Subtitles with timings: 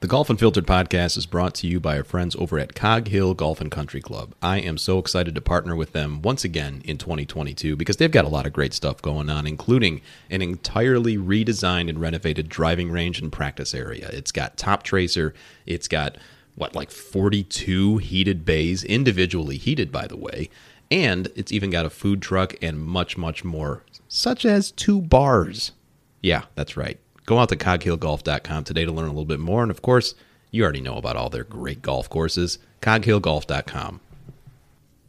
[0.00, 3.34] The Golf Unfiltered podcast is brought to you by our friends over at Cog Hill
[3.34, 4.32] Golf and Country Club.
[4.40, 8.24] I am so excited to partner with them once again in 2022 because they've got
[8.24, 13.20] a lot of great stuff going on, including an entirely redesigned and renovated driving range
[13.20, 14.08] and practice area.
[14.12, 15.32] It's got Toptracer,
[15.66, 16.16] it's got
[16.54, 20.48] what, like 42 heated bays, individually heated, by the way,
[20.92, 25.72] and it's even got a food truck and much, much more, such as two bars.
[26.22, 27.00] Yeah, that's right.
[27.28, 29.60] Go out to coghillgolf.com today to learn a little bit more.
[29.60, 30.14] And of course,
[30.50, 32.56] you already know about all their great golf courses.
[32.80, 34.00] coghillgolf.com.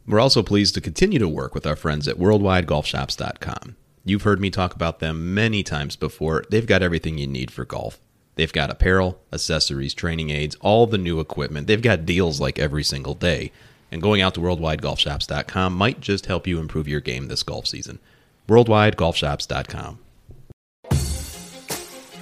[0.06, 3.74] We're also pleased to continue to work with our friends at worldwidegolfshops.com.
[4.04, 6.44] You've heard me talk about them many times before.
[6.50, 7.98] They've got everything you need for golf.
[8.34, 11.68] They've got apparel, accessories, training aids, all the new equipment.
[11.68, 13.50] They've got deals like every single day.
[13.90, 17.98] And going out to worldwidegolfshops.com might just help you improve your game this golf season.
[18.46, 20.00] worldwidegolfshops.com.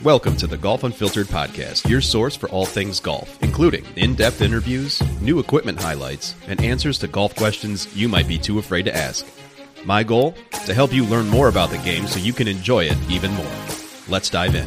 [0.05, 4.43] Welcome to the Golf Unfiltered podcast, your source for all things golf, including in depth
[4.43, 8.97] interviews, new equipment highlights, and answers to golf questions you might be too afraid to
[8.97, 9.27] ask.
[9.85, 10.37] My goal?
[10.67, 13.51] To help you learn more about the game so you can enjoy it even more.
[14.09, 14.67] Let's dive in.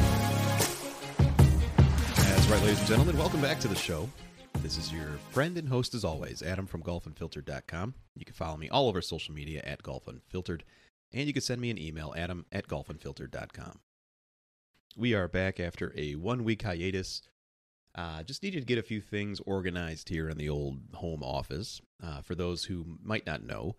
[2.15, 3.17] That's right, ladies and gentlemen.
[3.17, 4.09] Welcome back to the show.
[4.61, 7.93] This is your friend and host, as always, Adam from golfunfiltered.com.
[8.17, 10.63] You can follow me all over social media at golfunfiltered,
[11.13, 13.79] and you can send me an email, adam at golfunfiltered.com.
[14.97, 17.21] We are back after a one week hiatus.
[17.95, 21.81] Uh, just needed to get a few things organized here in the old home office.
[22.03, 23.75] Uh, for those who might not know,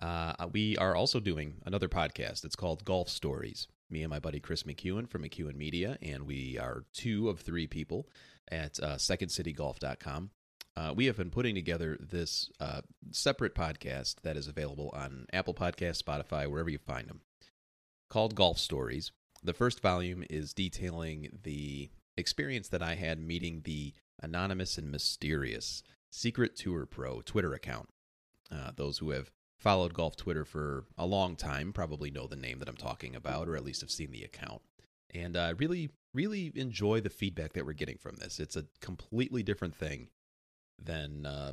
[0.00, 2.44] uh, we are also doing another podcast.
[2.44, 3.68] It's called Golf Stories.
[3.90, 7.66] Me and my buddy Chris McEwen from McEwen Media, and we are two of three
[7.66, 8.08] people
[8.50, 10.30] at uh, SecondCityGolf.com.
[10.76, 12.80] Uh, we have been putting together this uh,
[13.10, 17.20] separate podcast that is available on Apple Podcasts, Spotify, wherever you find them,
[18.08, 19.10] called Golf Stories.
[19.42, 25.82] The first volume is detailing the experience that I had meeting the anonymous and mysterious
[26.10, 27.88] Secret Tour Pro Twitter account.
[28.52, 32.58] Uh, those who have followed golf Twitter for a long time probably know the name
[32.58, 34.62] that I'm talking about, or at least have seen the account.
[35.14, 38.40] And I uh, really, really enjoy the feedback that we're getting from this.
[38.40, 40.08] It's a completely different thing
[40.82, 41.52] than uh,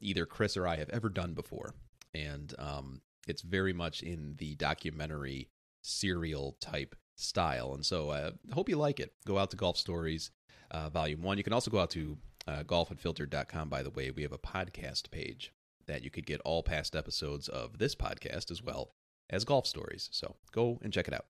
[0.00, 1.74] either Chris or I have ever done before.
[2.14, 5.48] And um, it's very much in the documentary
[5.82, 7.74] serial type style.
[7.74, 9.12] And so I uh, hope you like it.
[9.26, 10.30] Go out to Golf Stories
[10.70, 11.38] uh, Volume 1.
[11.38, 14.10] You can also go out to uh, golfunfiltered.com, by the way.
[14.10, 15.52] We have a podcast page
[15.86, 18.94] that you could get all past episodes of this podcast as well
[19.28, 20.08] as Golf Stories.
[20.12, 21.26] So go and check it out.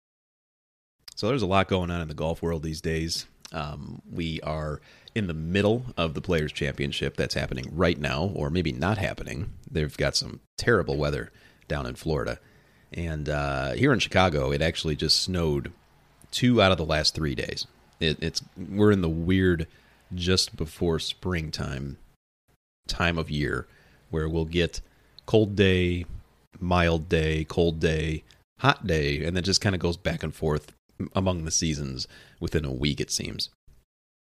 [1.17, 3.27] So there's a lot going on in the golf world these days.
[3.53, 4.81] Um, we are
[5.15, 9.53] in the middle of the Players' Championship that's happening right now, or maybe not happening.
[9.71, 11.33] They've got some terrible weather
[11.67, 12.39] down in Florida.
[12.93, 15.73] And uh, here in Chicago, it actually just snowed
[16.31, 17.67] two out of the last three days.
[18.01, 19.67] It, it's we're in the weird
[20.15, 21.99] just before springtime
[22.89, 23.67] time of year
[24.11, 24.81] where we'll get
[25.27, 26.05] cold day,
[26.59, 28.25] mild day, cold day,
[28.59, 30.73] hot day, and then just kind of goes back and forth
[31.15, 32.09] among the seasons
[32.41, 33.51] within a week, it seems.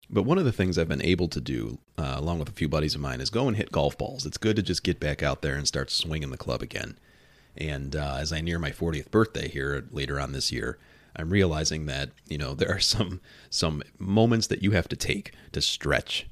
[0.09, 2.69] But one of the things I've been able to do, uh, along with a few
[2.69, 4.26] buddies of mine, is go and hit golf balls.
[4.26, 6.98] It's good to just get back out there and start swinging the club again.
[7.56, 10.78] And uh, as I near my 40th birthday here later on this year,
[11.16, 13.20] I'm realizing that you know there are some
[13.50, 16.26] some moments that you have to take to stretch.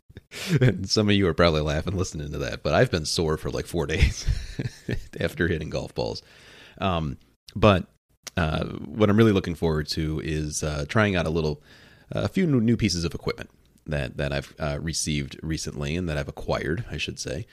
[0.60, 3.50] and some of you are probably laughing listening to that, but I've been sore for
[3.50, 4.26] like four days
[5.18, 6.22] after hitting golf balls.
[6.78, 7.18] Um,
[7.54, 7.86] but
[8.36, 11.62] uh, what I'm really looking forward to is uh, trying out a little,
[12.10, 13.50] a few new pieces of equipment
[13.86, 17.46] that that I've uh, received recently and that I've acquired, I should say.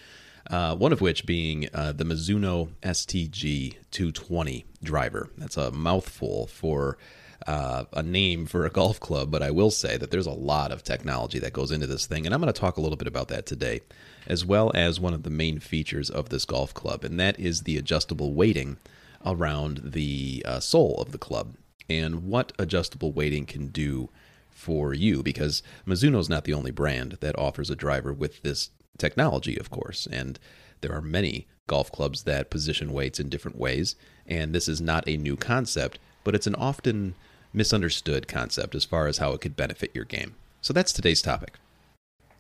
[0.50, 5.30] Uh, one of which being uh, the Mizuno STG 220 driver.
[5.38, 6.98] That's a mouthful for
[7.46, 10.72] uh, a name for a golf club, but I will say that there's a lot
[10.72, 13.08] of technology that goes into this thing, and I'm going to talk a little bit
[13.08, 13.82] about that today,
[14.28, 17.64] as well as one of the main features of this golf club, and that is
[17.64, 18.78] the adjustable weighting
[19.26, 21.56] around the uh, sole of the club
[21.90, 24.10] and what adjustable weighting can do
[24.50, 28.70] for you because Mizuno is not the only brand that offers a driver with this
[28.98, 30.08] technology, of course.
[30.12, 30.40] And
[30.82, 33.96] there are many golf clubs that position weights in different ways.
[34.28, 37.16] And this is not a new concept, but it's an often
[37.54, 40.36] misunderstood concept as far as how it could benefit your game.
[40.62, 41.58] So that's today's topic.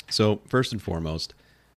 [0.09, 1.33] So, first and foremost,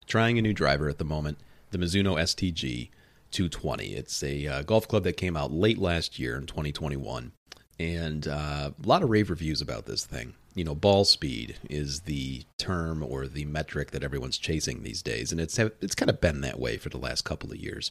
[0.07, 1.39] trying a new driver at the moment,
[1.71, 2.89] the Mizuno STG
[3.31, 3.95] 220.
[3.95, 7.33] It's a uh, golf club that came out late last year in 2021,
[7.79, 10.35] and uh, a lot of rave reviews about this thing.
[10.55, 15.33] You know, ball speed is the term or the metric that everyone's chasing these days,
[15.33, 17.91] and it's it's kind of been that way for the last couple of years.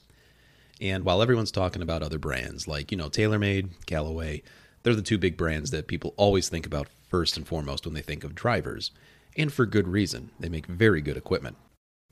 [0.79, 4.43] And while everyone's talking about other brands like you know TaylorMade, Callaway,
[4.83, 8.01] they're the two big brands that people always think about first and foremost when they
[8.01, 8.91] think of drivers,
[9.35, 10.29] and for good reason.
[10.39, 11.57] They make very good equipment.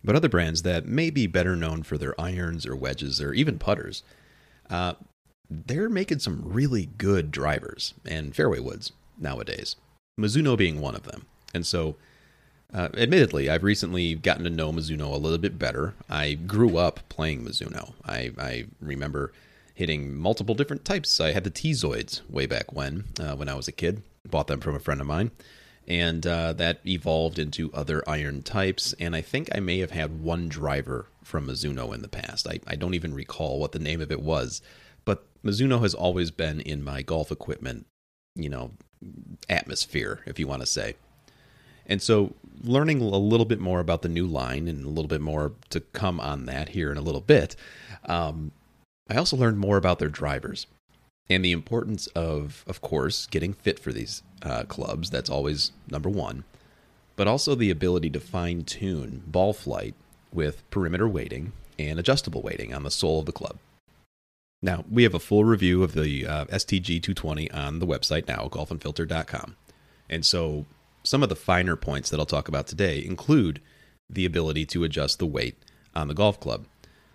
[0.04, 3.60] But other brands that may be better known for their irons or wedges or even
[3.60, 4.02] putters,
[4.70, 4.94] uh,
[5.50, 9.76] they're making some really good drivers and fairway woods nowadays.
[10.20, 11.26] Mizuno being one of them.
[11.54, 11.96] And so,
[12.74, 15.96] uh, admittedly, I've recently gotten to know Mizuno a little bit better.
[16.10, 17.94] I grew up playing Mizuno.
[18.06, 19.32] I, I remember
[19.74, 21.20] hitting multiple different types.
[21.20, 24.04] I had the T-Zoids way back when, uh, when I was a kid.
[24.30, 25.32] Bought them from a friend of mine
[25.90, 28.94] and uh, that evolved into other iron types.
[29.00, 32.48] And I think I may have had one driver from Mizuno in the past.
[32.48, 34.62] I, I don't even recall what the name of it was,
[35.10, 37.88] but Mizuno has always been in my golf equipment,
[38.36, 38.70] you know,
[39.50, 40.94] atmosphere, if you want to say.
[41.88, 45.20] And so, learning a little bit more about the new line and a little bit
[45.20, 47.56] more to come on that here in a little bit,
[48.06, 48.52] um,
[49.10, 50.68] I also learned more about their drivers
[51.28, 55.10] and the importance of, of course, getting fit for these uh, clubs.
[55.10, 56.44] That's always number one.
[57.16, 59.96] But also the ability to fine tune ball flight
[60.32, 63.58] with perimeter weighting and adjustable weighting on the sole of the club.
[64.62, 68.50] Now, we have a full review of the uh, STG 220 on the website now,
[68.52, 69.56] golfunfiltered.com.
[70.10, 70.66] And so
[71.04, 73.62] some of the finer points that I'll talk about today include
[74.10, 75.58] the ability to adjust the weight
[75.96, 76.66] on the golf club.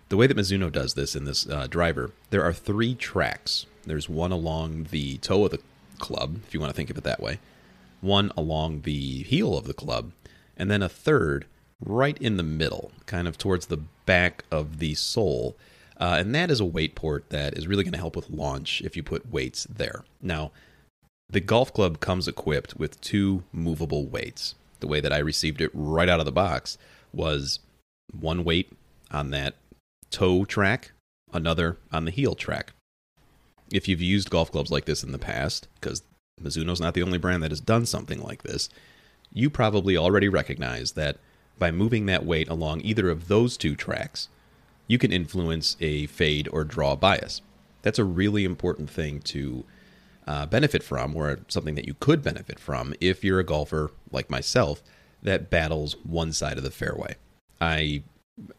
[0.09, 3.65] The way that Mizuno does this in this uh, driver, there are three tracks.
[3.85, 5.61] There's one along the toe of the
[5.99, 7.39] club, if you want to think of it that way,
[8.01, 10.11] one along the heel of the club,
[10.57, 11.45] and then a third
[11.83, 15.55] right in the middle, kind of towards the back of the sole.
[15.97, 18.81] Uh, and that is a weight port that is really going to help with launch
[18.81, 20.03] if you put weights there.
[20.21, 20.51] Now,
[21.29, 24.55] the golf club comes equipped with two movable weights.
[24.81, 26.77] The way that I received it right out of the box
[27.13, 27.59] was
[28.11, 28.71] one weight
[29.09, 29.55] on that
[30.11, 30.91] toe track,
[31.33, 32.73] another on the heel track
[33.71, 36.03] if you've used golf clubs like this in the past, because
[36.41, 38.69] Mizuno's not the only brand that has done something like this,
[39.33, 41.17] you probably already recognize that
[41.57, 44.29] by moving that weight along either of those two tracks,
[44.87, 47.41] you can influence a fade or draw bias.
[47.81, 49.63] That's a really important thing to
[50.27, 54.29] uh, benefit from, or something that you could benefit from if you're a golfer like
[54.29, 54.81] myself
[55.21, 57.15] that battles one side of the fairway.
[57.61, 58.03] I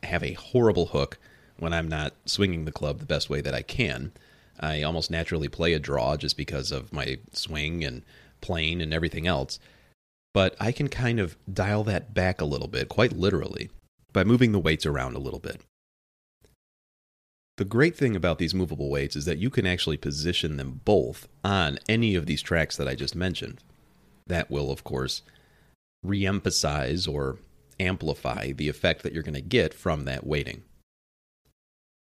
[0.03, 1.19] have a horrible hook
[1.59, 4.13] when I'm not swinging the club the best way that I can.
[4.59, 8.03] I almost naturally play a draw just because of my swing and
[8.41, 9.59] plane and everything else.
[10.33, 13.71] But I can kind of dial that back a little bit, quite literally,
[14.13, 15.61] by moving the weights around a little bit.
[17.57, 21.27] The great thing about these movable weights is that you can actually position them both
[21.43, 23.63] on any of these tracks that I just mentioned.
[24.27, 25.23] That will, of course,
[26.03, 27.39] re emphasize or
[27.81, 30.65] amplify the effect that you're going to get from that weighting.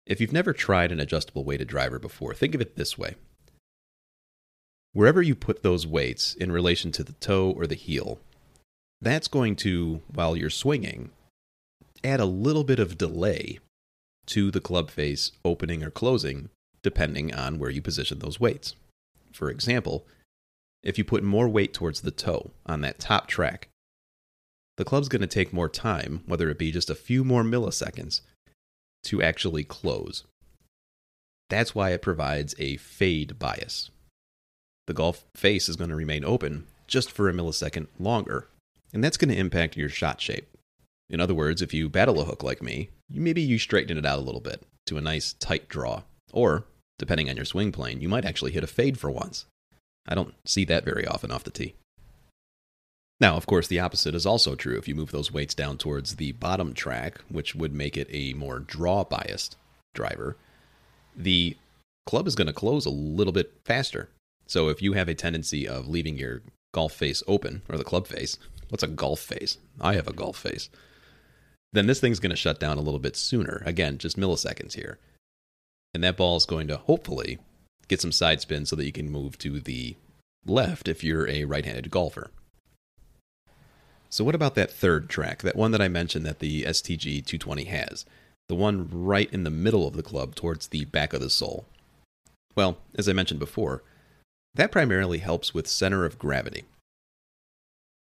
[0.06, 3.16] If you've never tried an adjustable weighted driver before, think of it this way.
[4.92, 8.18] Wherever you put those weights in relation to the toe or the heel,
[9.00, 11.10] that's going to, while you're swinging,
[12.02, 13.58] add a little bit of delay
[14.30, 16.48] to the club face opening or closing,
[16.82, 18.74] depending on where you position those weights.
[19.32, 20.06] For example,
[20.82, 23.68] if you put more weight towards the toe on that top track,
[24.76, 28.22] the club's going to take more time, whether it be just a few more milliseconds,
[29.04, 30.24] to actually close.
[31.50, 33.90] That's why it provides a fade bias.
[34.86, 38.48] The golf face is going to remain open just for a millisecond longer,
[38.92, 40.48] and that's going to impact your shot shape.
[41.08, 44.18] In other words, if you battle a hook like me, maybe you straighten it out
[44.18, 46.02] a little bit to a nice tight draw,
[46.32, 46.64] or,
[46.98, 49.46] depending on your swing plane, you might actually hit a fade for once.
[50.08, 51.74] I don't see that very often off the tee.
[53.20, 56.16] Now, of course, the opposite is also true if you move those weights down towards
[56.16, 59.56] the bottom track, which would make it a more draw biased
[59.94, 60.36] driver.
[61.14, 61.56] The
[62.06, 64.08] club is going to close a little bit faster.
[64.46, 68.06] So if you have a tendency of leaving your golf face open, or the club
[68.06, 68.38] face,
[68.70, 69.58] what's a golf face?
[69.80, 70.70] I have a golf face.
[71.72, 73.62] Then this thing's going to shut down a little bit sooner.
[73.64, 74.98] Again, just milliseconds here.
[75.94, 77.38] And that ball is going to hopefully
[77.88, 79.96] get some side spin so that you can move to the
[80.46, 82.30] left if you're a right handed golfer.
[84.08, 87.64] So what about that third track, that one that I mentioned that the STG 220
[87.64, 88.04] has,
[88.48, 91.66] the one right in the middle of the club towards the back of the sole?
[92.56, 93.84] Well, as I mentioned before,
[94.54, 96.64] that primarily helps with center of gravity.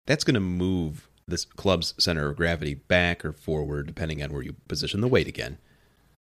[0.06, 4.42] that's going to move this club's center of gravity back or forward, depending on where
[4.42, 5.58] you position the weight again.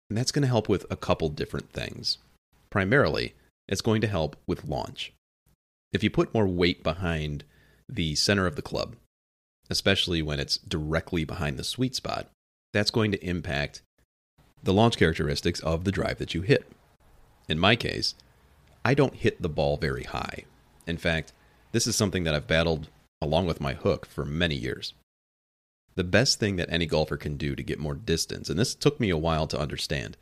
[0.10, 2.18] And that's going to help with a couple different things.
[2.70, 3.34] Primarily,
[3.68, 5.14] it's going to help with launch.
[5.94, 7.44] If you put more weight behind
[7.90, 8.96] the center of the club,
[9.70, 12.28] especially when it's directly behind the sweet spot,
[12.74, 13.82] that's going to impact
[14.64, 16.66] the launch characteristics of the drive that you hit.
[17.48, 18.16] In my case,
[18.84, 20.44] I don't hit the ball very high.
[20.86, 21.34] In fact,
[21.72, 22.88] this is something that I've battled
[23.22, 24.94] along with my hook for many years.
[25.96, 29.00] The best thing that any golfer can do to get more distance, and this took
[29.00, 30.16] me a while to understand,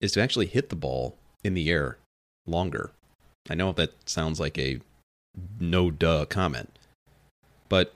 [0.00, 1.96] is to actually hit the ball in the air
[2.46, 2.90] longer.
[3.48, 4.80] I know that sounds like a
[5.58, 6.78] no duh comment,
[7.68, 7.94] but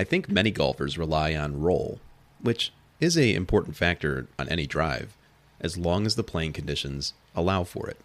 [0.00, 2.00] I think many golfers rely on roll,
[2.40, 5.14] which is a important factor on any drive,
[5.60, 7.98] as long as the playing conditions allow for it.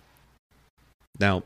[1.19, 1.43] Now,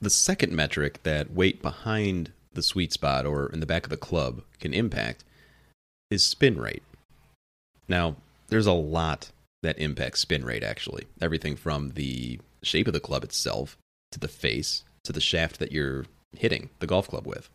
[0.00, 3.96] the second metric that weight behind the sweet spot or in the back of the
[3.96, 5.24] club can impact
[6.10, 6.82] is spin rate.
[7.88, 8.16] Now,
[8.48, 9.30] there's a lot
[9.62, 11.06] that impacts spin rate actually.
[11.20, 13.76] Everything from the shape of the club itself
[14.12, 17.48] to the face to the shaft that you're hitting the golf club with.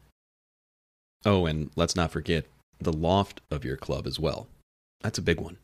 [1.25, 2.45] Oh, and let's not forget
[2.79, 4.47] the loft of your club as well.
[5.01, 5.57] That's a big one.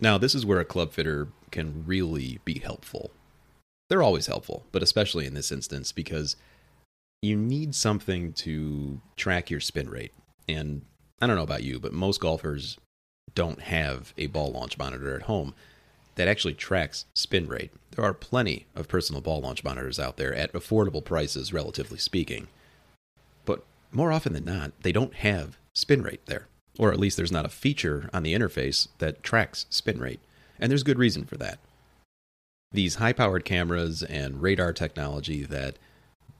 [0.00, 3.10] Now, this is where a club fitter can really be helpful.
[3.88, 6.36] They're always helpful, but especially in this instance because
[7.26, 10.12] you need something to track your spin rate.
[10.48, 10.82] And
[11.20, 12.78] I don't know about you, but most golfers
[13.34, 15.54] don't have a ball launch monitor at home
[16.14, 17.70] that actually tracks spin rate.
[17.90, 22.48] There are plenty of personal ball launch monitors out there at affordable prices, relatively speaking.
[23.44, 26.48] But more often than not, they don't have spin rate there.
[26.78, 30.20] Or at least there's not a feature on the interface that tracks spin rate.
[30.58, 31.58] And there's good reason for that.
[32.72, 35.78] These high powered cameras and radar technology that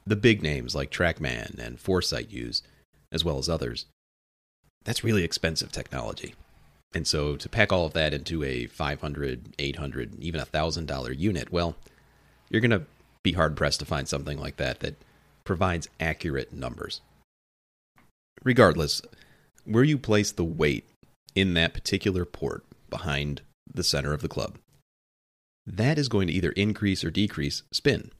[0.06, 2.62] the big names like TrackMan and Foresight use,
[3.10, 3.86] as well as others,
[4.84, 6.34] that's really expensive technology.
[6.94, 11.50] And so to pack all of that into a 500, 800, even a $1,000 unit,
[11.50, 11.76] well,
[12.48, 12.84] you're going to
[13.24, 14.94] be hard pressed to find something like that that
[15.44, 17.00] provides accurate numbers.
[18.44, 19.02] Regardless,
[19.64, 20.84] where you place the weight
[21.34, 23.40] in that particular port behind
[23.72, 24.58] the center of the club,
[25.66, 28.12] that is going to either increase or decrease spin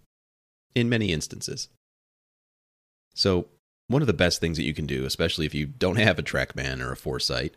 [0.77, 1.69] in many instances.
[3.15, 3.47] So,
[3.89, 6.23] one of the best things that you can do, especially if you don't have a
[6.23, 7.55] TrackMan or a Foresight,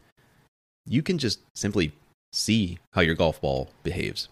[0.87, 1.91] you can just simply
[2.31, 4.29] see how your golf ball behaves.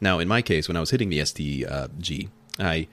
[0.00, 1.88] Now, in my case, when I was hitting the STG, uh,
[2.58, 2.88] I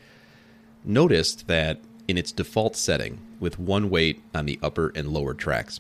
[0.86, 5.80] noticed that in its default setting, with one weight on the upper and lower tracks,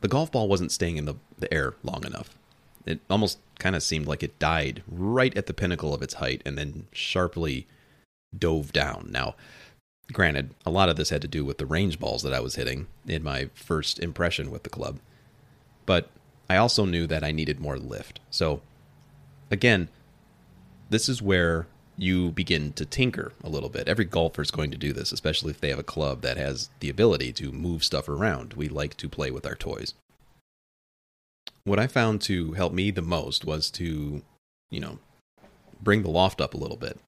[0.00, 2.36] the golf ball wasn't staying in the, the air long enough.
[2.86, 6.42] It almost kind of seemed like it died right at the pinnacle of its height
[6.46, 7.66] and then sharply
[8.36, 9.08] dove down.
[9.10, 9.34] Now,
[10.12, 12.54] granted, a lot of this had to do with the range balls that I was
[12.54, 14.98] hitting in my first impression with the club,
[15.86, 16.08] but
[16.48, 18.20] I also knew that I needed more lift.
[18.30, 18.60] So,
[19.50, 19.88] again,
[20.88, 23.86] this is where you begin to tinker a little bit.
[23.86, 26.70] Every golfer is going to do this, especially if they have a club that has
[26.80, 28.54] the ability to move stuff around.
[28.54, 29.94] We like to play with our toys.
[31.64, 34.22] What I found to help me the most was to,
[34.70, 34.98] you know,
[35.82, 36.98] bring the loft up a little bit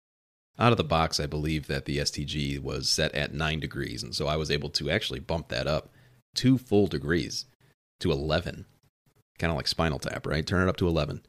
[0.58, 4.14] out of the box, I believe that the STG was set at 9 degrees, and
[4.14, 5.88] so I was able to actually bump that up
[6.34, 7.46] two full degrees
[8.00, 8.66] to 11.
[9.38, 10.46] Kind of like Spinal Tap, right?
[10.46, 11.22] Turn it up to 11.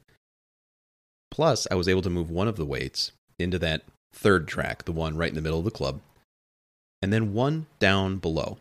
[1.30, 4.92] Plus, I was able to move one of the weights into that third track, the
[4.92, 6.00] one right in the middle of the club,
[7.02, 8.58] and then one down below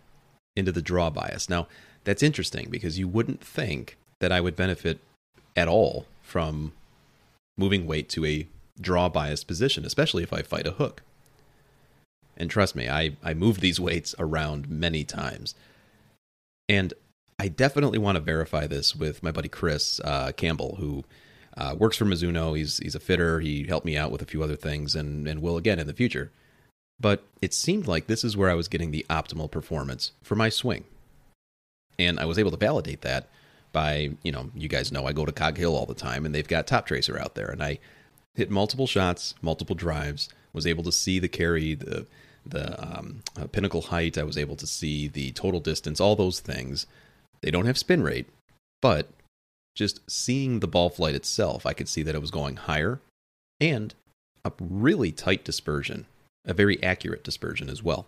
[0.56, 1.50] into the draw bias.
[1.50, 1.68] Now,
[2.04, 5.00] that's interesting because you wouldn't think that I would benefit
[5.54, 6.72] at all from
[7.58, 8.48] moving weight to a
[8.80, 11.02] draw biased position, especially if I fight a hook.
[12.38, 15.56] And trust me, I, I moved these weights around many times.
[16.70, 16.94] And
[17.38, 21.04] I definitely want to verify this with my buddy Chris uh, Campbell, who
[21.58, 22.58] uh, works for Mizuno.
[22.58, 23.42] He's, he's a fitter.
[23.42, 25.94] He helped me out with a few other things and, and will again in the
[25.94, 26.32] future.
[26.98, 30.48] But it seemed like this is where I was getting the optimal performance for my
[30.48, 30.86] swing.
[32.00, 33.28] And I was able to validate that
[33.74, 36.34] by, you know, you guys know I go to Cog Hill all the time and
[36.34, 37.50] they've got Toptracer out there.
[37.50, 37.80] And I
[38.36, 40.30] hit multiple shots, multiple drives.
[40.54, 42.06] Was able to see the carry, the
[42.46, 44.18] the um, uh, pinnacle height.
[44.18, 46.86] I was able to see the total distance, all those things.
[47.42, 48.30] They don't have spin rate,
[48.82, 49.10] but
[49.76, 53.02] just seeing the ball flight itself, I could see that it was going higher
[53.60, 53.96] and
[54.46, 56.06] a really tight dispersion,
[56.46, 58.06] a very accurate dispersion as well.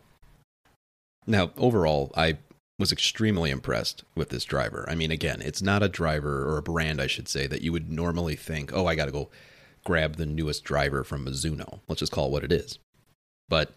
[1.26, 2.38] Now, overall, I
[2.78, 4.86] was extremely impressed with this driver.
[4.90, 7.72] I mean, again, it's not a driver or a brand, I should say, that you
[7.72, 9.30] would normally think, oh, I got to go
[9.86, 11.80] grab the newest driver from Mizuno.
[11.88, 12.80] Let's just call it what it is.
[13.48, 13.74] But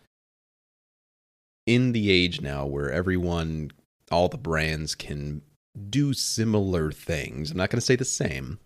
[1.66, 3.70] in the age now where everyone,
[4.10, 5.42] all the brands can
[5.90, 7.50] do similar things.
[7.50, 8.58] I'm not going to say the same,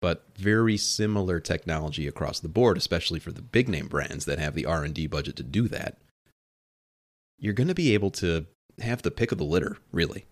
[0.00, 4.54] but very similar technology across the board, especially for the big name brands that have
[4.54, 5.98] the R&D budget to do that.
[7.38, 8.46] You're going to be able to
[8.80, 10.26] have the pick of the litter, really.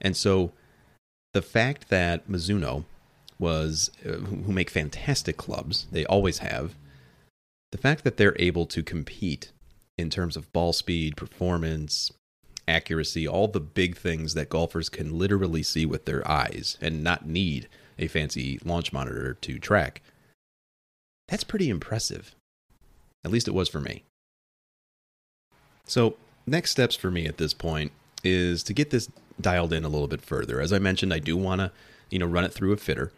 [0.00, 0.52] And so
[1.32, 2.84] the fact that Mizuno
[3.38, 6.74] was uh, who make fantastic clubs, they always have.
[7.72, 9.52] The fact that they're able to compete
[9.98, 12.12] in terms of ball speed, performance,
[12.68, 17.26] accuracy, all the big things that golfers can literally see with their eyes and not
[17.26, 20.02] need a fancy launch monitor to track.
[21.28, 22.34] That's pretty impressive.
[23.24, 24.04] At least it was for me.
[25.84, 26.16] So,
[26.46, 27.92] next steps for me at this point
[28.24, 29.10] is to get this
[29.40, 30.60] dialed in a little bit further.
[30.60, 31.72] As I mentioned, I do want to,
[32.10, 33.12] you know, run it through a fitter.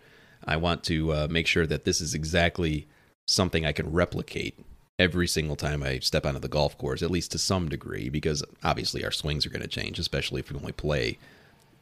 [0.45, 2.87] I want to uh, make sure that this is exactly
[3.27, 4.59] something I can replicate
[4.99, 8.43] every single time I step onto the golf course, at least to some degree, because
[8.65, 11.19] obviously our swings are going to change, especially if we only play,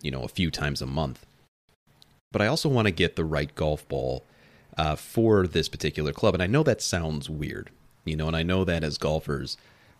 [0.02, 1.24] you know, a few times a month.
[2.32, 4.24] But I also want to get the right golf ball
[4.76, 6.34] uh, for this particular club.
[6.34, 7.70] And I know that sounds weird,
[8.04, 9.56] you know, and I know that as golfers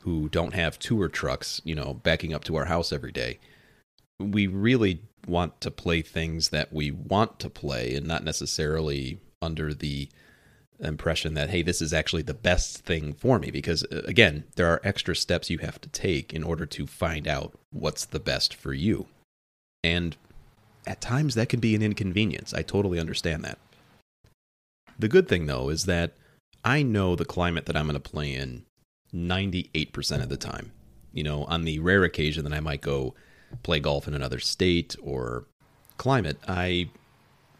[0.07, 3.41] who don't have tour trucks, you know, backing up to our house every day,
[4.21, 9.75] we really want to play things that we want to play and not necessarily under
[9.75, 10.09] the
[10.79, 13.51] impression that hey this is actually the best thing for me.
[13.51, 17.27] Because uh, again there are extra steps you have to take in order to find
[17.27, 19.07] out what's the best for you.
[19.83, 20.17] And
[20.87, 22.55] at times that can be an inconvenience.
[22.55, 23.59] I totally understand that.
[25.01, 26.13] The good thing though is that
[26.65, 28.65] i know the climate that i'm going to play in
[29.15, 30.73] 98% of the time
[31.13, 33.15] you know on the rare occasion that i might go
[33.63, 35.45] play golf in another state or
[35.97, 36.89] climate i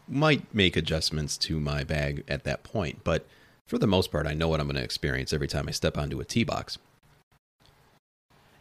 [0.07, 3.25] might make adjustments to my bag at that point, but
[3.65, 5.97] for the most part, I know what I'm going to experience every time I step
[5.97, 6.77] onto a tee box.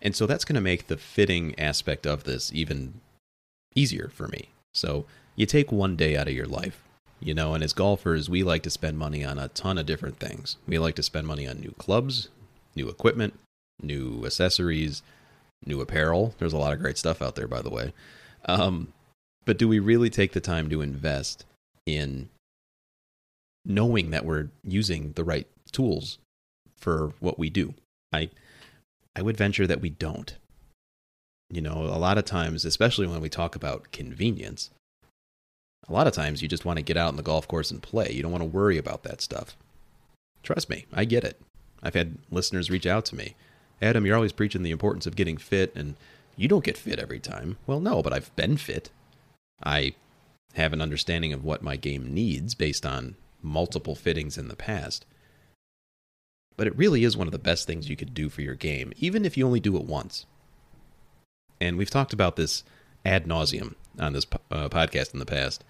[0.03, 3.01] And so that's going to make the fitting aspect of this even
[3.75, 4.51] easier for me.
[4.75, 5.07] So
[5.37, 6.83] you take one day out of your life,
[7.21, 10.19] you know, and as golfers, we like to spend money on a ton of different
[10.19, 10.57] things.
[10.67, 12.29] We like to spend money on new clubs,
[12.77, 13.39] new equipment,
[13.83, 15.03] new accessories,
[15.65, 16.35] new apparel.
[16.39, 17.93] There's a lot of great stuff out there, by the way.
[18.45, 18.93] Um,
[19.45, 21.45] but do we really take the time to invest
[21.87, 22.29] in
[23.65, 26.19] knowing that we're using the right tools
[26.77, 27.75] for what we do?
[28.13, 28.31] I
[29.15, 30.37] I would venture that we don't.
[31.49, 34.71] You know, a lot of times, especially when we talk about convenience,
[35.89, 37.83] a lot of times you just want to get out on the golf course and
[37.83, 38.11] play.
[38.13, 39.57] You don't want to worry about that stuff.
[40.43, 41.41] Trust me, I get it.
[41.87, 43.37] I've had listeners reach out to me.
[43.81, 45.95] Adam, you're always preaching the importance of getting fit, and
[46.35, 47.59] you don't get fit every time.
[47.65, 48.91] Well, no, but I've been fit.
[49.63, 49.95] I
[50.55, 55.07] have an understanding of what my game needs based on multiple fittings in the past.
[56.57, 58.93] But it really is one of the best things you could do for your game,
[58.97, 60.27] even if you only do it once.
[61.61, 62.65] And we've talked about this
[63.05, 65.63] ad nauseum on this uh, podcast in the past.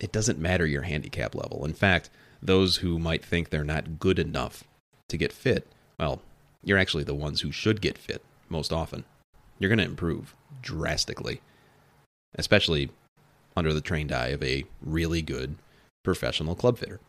[0.00, 1.64] It doesn't matter your handicap level.
[1.64, 2.10] In fact,
[2.42, 4.64] those who might think they're not good enough
[5.10, 5.66] to get fit,
[5.98, 6.22] well,
[6.64, 9.04] you're actually the ones who should get fit most often.
[9.58, 11.40] You're going to improve drastically
[12.36, 12.90] especially
[13.56, 15.56] under the trained eye of a really good
[16.02, 17.00] professional club fitter.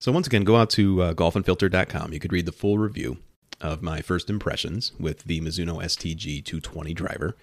[0.00, 2.12] So, once again, go out to uh, golfunfiltered.com.
[2.12, 3.18] You could read the full review
[3.60, 7.34] of my first impressions with the Mizuno STG 220 driver.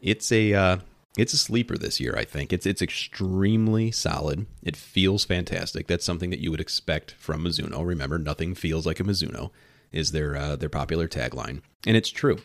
[0.00, 0.78] It's a uh,
[1.16, 2.52] it's a sleeper this year, I think.
[2.52, 4.46] It's it's extremely solid.
[4.62, 5.86] It feels fantastic.
[5.86, 7.86] That's something that you would expect from Mizuno.
[7.86, 9.50] Remember, nothing feels like a Mizuno
[9.92, 12.38] is their uh, their popular tagline, and it's true.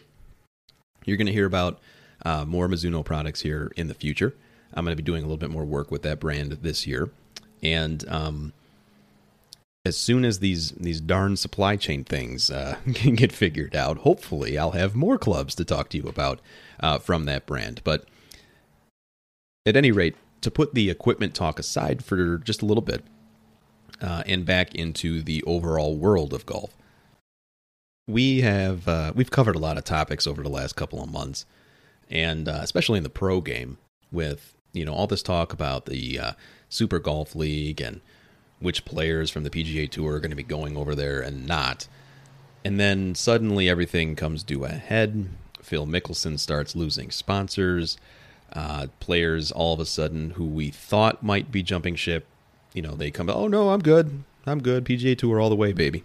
[1.05, 1.79] You're going to hear about
[2.23, 4.35] uh, more Mizuno products here in the future.
[4.73, 7.09] I'm going to be doing a little bit more work with that brand this year,
[7.61, 8.53] and um,
[9.83, 14.57] as soon as these these darn supply chain things uh, can get figured out, hopefully
[14.57, 16.39] I'll have more clubs to talk to you about
[16.79, 17.81] uh, from that brand.
[17.83, 18.05] But
[19.65, 23.03] at any rate, to put the equipment talk aside for just a little bit,
[24.01, 26.75] uh, and back into the overall world of golf,
[28.07, 31.45] we have uh, we've covered a lot of topics over the last couple of months
[32.11, 33.77] and uh, especially in the pro game
[34.11, 36.31] with you know all this talk about the uh,
[36.69, 38.01] Super Golf League and
[38.59, 41.87] which players from the PGA Tour are going to be going over there and not.
[42.63, 45.29] And then suddenly everything comes to a head.
[45.63, 47.97] Phil Mickelson starts losing sponsors.
[48.53, 52.27] Uh, players all of a sudden who we thought might be jumping ship,
[52.73, 54.23] you know, they come, oh no, I'm good.
[54.45, 54.85] I'm good.
[54.85, 56.03] PGA Tour all the way, baby.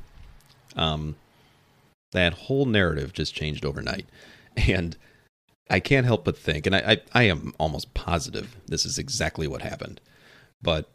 [0.77, 1.17] Um,
[2.13, 4.07] that whole narrative just changed overnight.
[4.69, 4.97] And
[5.69, 9.47] I can't help but think, and I, I, I am almost positive this is exactly
[9.47, 10.01] what happened.
[10.63, 10.89] But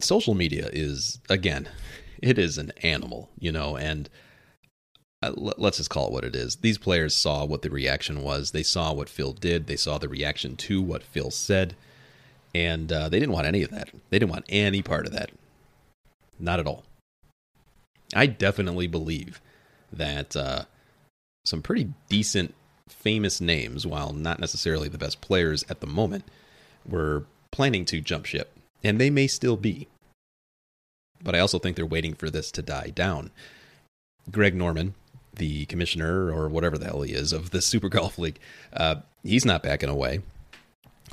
[0.00, 1.68] social media is, again,
[2.22, 4.10] it is an animal, you know, and
[5.30, 6.56] let's just call it what it is.
[6.56, 8.50] These players saw what the reaction was.
[8.50, 9.66] They saw what Phil did.
[9.66, 11.74] They saw the reaction to what Phil said,
[12.54, 13.90] and uh, they didn't want any of that.
[14.10, 15.30] They didn't want any part of that.
[16.38, 16.84] Not at all.
[18.14, 19.40] I definitely believe
[19.92, 20.64] that uh,
[21.44, 22.54] some pretty decent,
[22.88, 26.24] famous names, while not necessarily the best players at the moment,
[26.86, 29.88] were planning to jump ship, and they may still be.
[31.22, 33.30] But I also think they're waiting for this to die down.
[34.30, 34.94] Greg Norman,
[35.34, 38.38] the commissioner or whatever the hell he is of the Super Golf League,
[38.72, 40.20] uh, he's not backing away.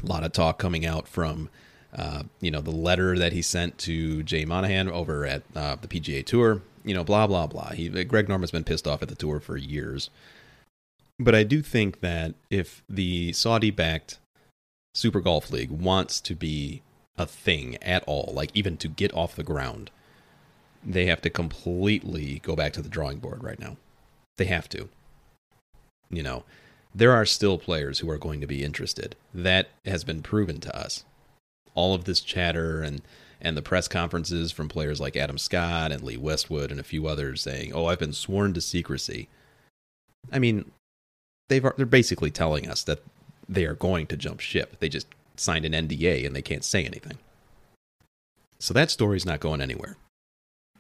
[0.04, 1.50] A lot of talk coming out from,
[1.94, 5.88] uh, you know, the letter that he sent to Jay Monahan over at uh, the
[5.88, 6.62] PGA Tour.
[6.86, 7.72] You know, blah blah blah.
[7.72, 10.10] He, Greg Norman's been pissed off at the tour for years.
[11.20, 14.20] But I do think that if the Saudi-backed
[14.94, 16.82] Super Golf League wants to be
[17.18, 19.92] a thing at all, like even to get off the ground,
[20.84, 23.76] they have to completely go back to the drawing board right now.
[24.40, 24.88] They have to.
[26.10, 26.44] You know,
[26.96, 29.18] there are still players who are going to be interested.
[29.34, 31.04] That has been proven to us.
[31.76, 33.02] All of this chatter and
[33.42, 37.06] and the press conferences from players like Adam Scott and Lee Westwood and a few
[37.06, 39.28] others saying, "Oh, I've been sworn to secrecy."
[40.32, 40.72] I mean,
[41.50, 43.04] they've they're basically telling us that
[43.50, 44.80] they are going to jump ship.
[44.80, 47.18] They just signed an NDA and they can't say anything.
[48.58, 49.98] So that story's not going anywhere.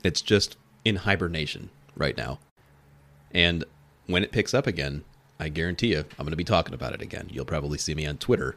[0.02, 2.40] It's just in hibernation right now.
[3.34, 3.64] And
[4.08, 5.04] when it picks up again,
[5.40, 7.30] I guarantee you, I'm going to be talking about it again.
[7.32, 8.56] You'll probably see me on Twitter,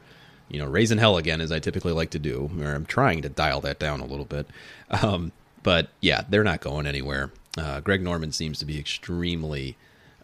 [0.49, 3.29] you know, raising hell again, as I typically like to do, or I'm trying to
[3.29, 4.47] dial that down a little bit.
[4.91, 5.33] Um,
[5.63, 7.31] but yeah, they're not going anywhere.
[7.57, 9.77] Uh, Greg Norman seems to be extremely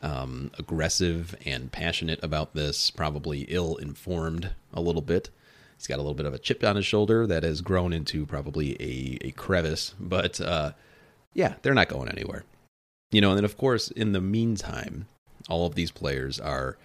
[0.02, 5.30] um, aggressive and passionate about this, probably ill informed a little bit.
[5.76, 8.26] He's got a little bit of a chip on his shoulder that has grown into
[8.26, 10.72] probably a, a crevice, but uh,
[11.34, 12.44] yeah, they're not going anywhere.
[13.10, 15.06] You know, and then of course, in the meantime,
[15.48, 16.76] all of these players are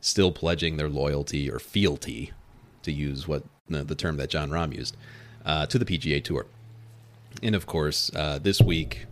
[0.00, 2.32] still pledging their loyalty or fealty,
[2.82, 4.96] to use what the, the term that Jon Rahm used,
[5.44, 6.46] uh, to the PGA Tour.
[7.42, 9.06] And of course, uh, this week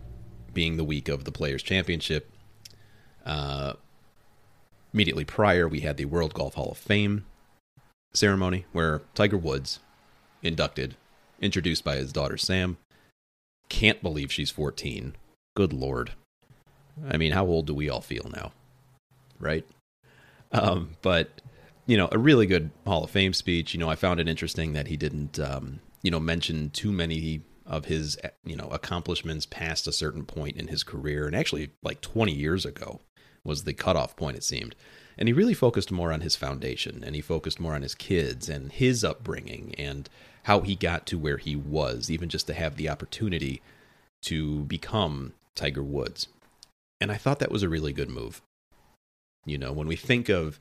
[0.53, 2.31] being the week of the Players Championship,
[3.25, 3.73] uh,
[4.93, 7.25] immediately prior, we had the World Golf Hall of Fame
[8.13, 9.79] ceremony where Tiger Woods
[10.41, 10.95] inducted,
[11.41, 12.77] introduced by his daughter Sam.
[13.69, 15.15] Can't believe she's 14.
[15.55, 16.13] Good lord.
[17.09, 18.51] I mean, how old do we all feel now?
[19.39, 19.65] Right?
[20.51, 21.41] Um, but,
[21.85, 23.73] you know, a really good Hall of Fame speech.
[23.73, 27.41] You know, I found it interesting that he didn't, um, you know, mention too many
[27.65, 31.27] of his, you know, accomplishments past a certain point in his career.
[31.27, 33.01] And actually, like 20 years ago
[33.43, 34.75] was the cutoff point, it seemed.
[35.17, 38.49] And he really focused more on his foundation and he focused more on his kids
[38.49, 40.09] and his upbringing and
[40.43, 43.61] how he got to where he was, even just to have the opportunity
[44.21, 46.27] to become Tiger Woods.
[46.99, 48.41] And I thought that was a really good move.
[49.45, 50.59] You know, when we think of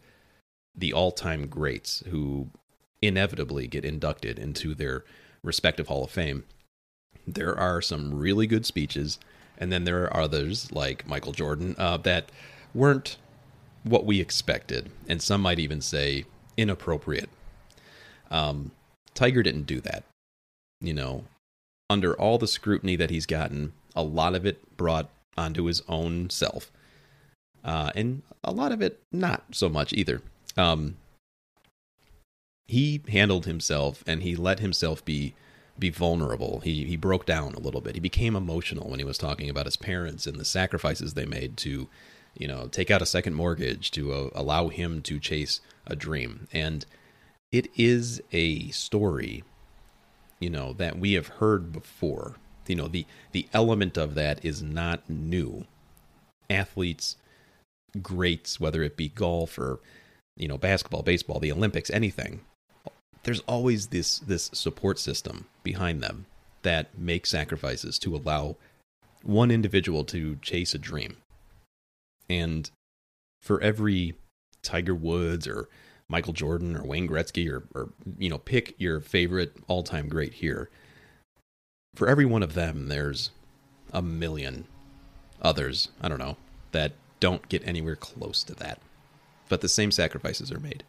[0.77, 2.49] the all time greats who
[3.03, 5.05] inevitably get inducted into their
[5.43, 6.45] respective Hall of Fame,
[7.27, 9.19] there are some really good speeches.
[9.59, 12.31] And then there are others like Michael Jordan uh, that
[12.75, 13.17] weren't
[13.83, 14.91] what we expected.
[15.09, 16.25] And some might even say
[16.57, 17.31] inappropriate.
[18.31, 18.73] Um,
[19.15, 20.05] Tiger didn't do that.
[20.81, 21.25] You know,
[21.89, 26.31] under all the scrutiny that he's gotten, a lot of it brought onto his own
[26.31, 26.71] self.
[27.65, 30.23] Uh, and a lot of it not so much either.
[30.57, 30.97] Um,
[32.67, 35.35] he handled himself and he let himself be
[35.79, 36.61] be vulnerable.
[36.61, 37.95] He he broke down a little bit.
[37.95, 41.57] He became emotional when he was talking about his parents and the sacrifices they made
[41.59, 41.89] to,
[42.37, 46.49] you know, take out a second mortgage to uh, allow him to chase a dream.
[46.53, 46.87] And
[47.53, 49.45] it is a story,
[50.41, 52.37] you know, that we have heard before
[52.69, 55.65] you know the the element of that is not new.
[56.49, 57.17] Athletes
[58.03, 59.81] greats whether it be golf or
[60.37, 62.41] you know basketball baseball the olympics anything
[63.27, 66.27] there's always this this support system behind them
[66.63, 68.57] that make sacrifices to allow
[69.25, 71.17] one individual to chase a dream.
[72.31, 72.71] And
[73.43, 74.15] for every
[74.63, 75.69] tiger woods or
[76.09, 80.69] michael jordan or wayne gretzky or, or you know pick your favorite all-time great here
[81.97, 83.31] for every one of them, there's
[83.93, 84.67] a million
[85.43, 86.37] others, I don't know,
[86.73, 88.79] that don't get anywhere close to that.
[89.49, 90.85] But the same sacrifices are made.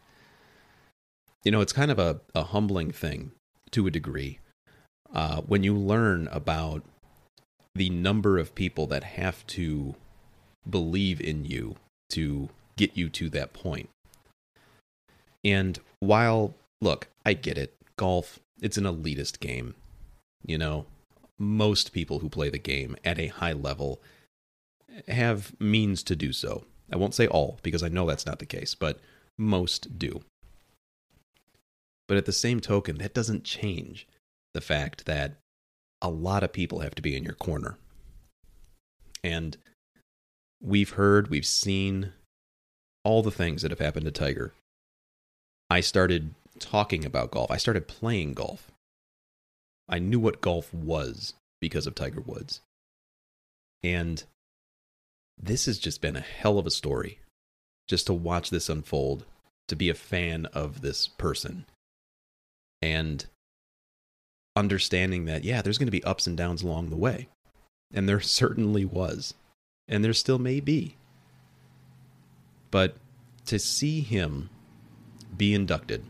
[1.44, 3.32] You know, it's kind of a, a humbling thing
[3.72, 4.40] to a degree
[5.14, 6.84] uh, when you learn about
[7.74, 9.96] the number of people that have to
[10.70, 11.76] believe in you
[12.10, 13.90] to get you to that point.
[15.46, 19.76] And while, look, I get it, golf, it's an elitist game.
[20.46, 20.86] You know,
[21.40, 24.02] most people who play the game at a high level
[25.08, 26.66] have means to do so.
[26.92, 29.00] I won't say all because I know that's not the case, but
[29.38, 30.22] most do.
[32.08, 34.08] But at the same token, that doesn't change
[34.54, 35.36] the fact that
[36.02, 37.78] a lot of people have to be in your corner.
[39.24, 39.58] And
[40.62, 42.14] we've heard, we've seen
[43.04, 44.54] all the things that have happened to Tiger.
[45.70, 47.52] I started talking about golf.
[47.52, 48.72] I started playing golf.
[49.90, 52.62] I knew what golf was because of Tiger Woods.
[53.84, 54.24] And
[55.38, 57.20] this has just been a hell of a story
[57.88, 59.26] just to watch this unfold,
[59.68, 61.66] to be a fan of this person.
[62.82, 63.26] And
[64.56, 67.30] understanding that, yeah, there's going to be ups and downs along the way.
[67.94, 69.34] And there certainly was.
[69.88, 70.98] And there still may be.
[72.72, 72.98] But
[73.46, 74.50] to see him
[75.36, 76.04] be inducted,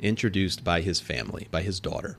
[0.00, 2.16] introduced by his family, by his daughter,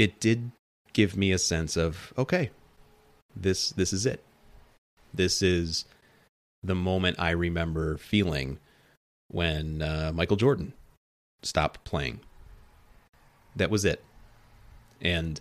[0.00, 0.50] it did
[0.94, 2.50] give me a sense of okay,
[3.36, 4.24] this this is it.
[5.12, 5.84] This is
[6.62, 8.58] the moment I remember feeling
[9.28, 10.72] when uh, Michael Jordan
[11.42, 12.20] stopped playing.
[13.54, 14.02] That was it.
[15.02, 15.38] And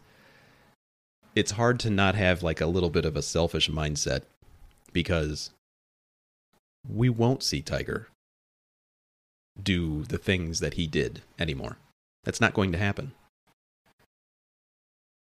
[1.35, 4.23] it's hard to not have like a little bit of a selfish mindset
[4.91, 5.51] because
[6.85, 8.09] we won't see Tiger
[9.61, 11.77] do the things that he did anymore.
[12.25, 13.13] That's not going to happen.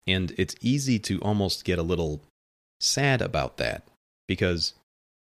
[0.07, 2.21] And it's easy to almost get a little
[2.81, 3.83] sad about that
[4.29, 4.75] because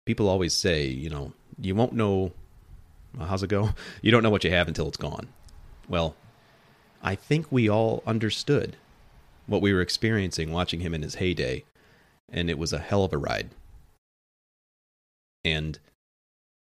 [0.06, 2.32] people always say, you know, you won't know
[3.18, 3.70] how's it go?
[4.02, 5.28] You don't know what you have until it's gone.
[5.88, 6.14] Well,
[7.02, 8.76] I think we all understood
[9.46, 11.64] what we were experiencing watching him in his heyday,
[12.28, 13.50] and it was a hell of a ride.
[15.44, 15.78] And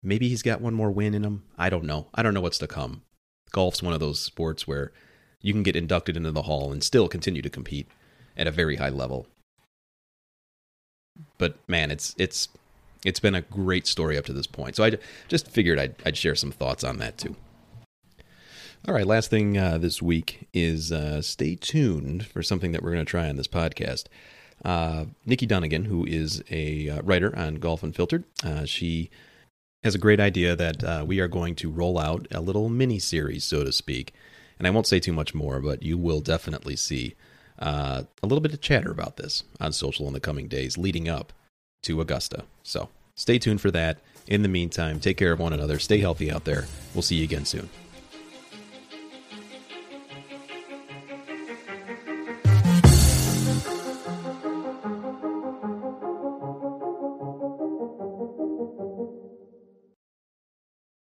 [0.01, 1.43] maybe he's got one more win in him.
[1.57, 2.07] I don't know.
[2.13, 3.03] I don't know what's to come.
[3.51, 4.91] Golf's one of those sports where
[5.41, 7.88] you can get inducted into the hall and still continue to compete
[8.38, 9.27] at a very high level.
[11.38, 12.47] But man, it's it's
[13.06, 14.75] it's been a great story up to this point.
[14.75, 17.36] So I just figured I'd, I'd share some thoughts on that too.
[18.88, 22.93] All right, last thing uh, this week is uh, stay tuned for something that we're
[22.93, 24.06] going to try on this podcast.
[24.65, 29.12] Uh, Nikki Dunnigan, who is a uh, writer on Golf Unfiltered, uh, she
[29.84, 32.97] has a great idea that uh, we are going to roll out a little mini
[32.97, 34.13] series, so to speak.
[34.62, 37.15] And I won't say too much more, but you will definitely see
[37.58, 41.10] uh, a little bit of chatter about this on social in the coming days leading
[41.10, 41.34] up
[41.82, 42.43] to Augusta.
[42.62, 43.97] So stay tuned for that.
[44.28, 45.80] In the meantime, take care of one another.
[45.80, 46.67] Stay healthy out there.
[46.93, 47.71] We'll see you again soon.